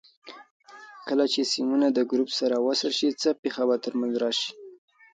کله 1.07 1.25
چې 1.33 1.41
سیمونه 1.51 1.87
د 1.91 1.99
ګروپ 2.11 2.29
سره 2.39 2.55
وصل 2.67 2.91
شي 2.99 3.09
څه 3.21 3.29
پېښه 3.41 3.63
به 3.69 3.75
تر 3.85 3.93
منځ 3.99 4.13
راشي؟ 4.23 4.51